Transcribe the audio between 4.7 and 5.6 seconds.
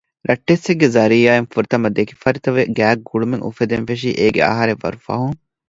ވަރު ފަހުން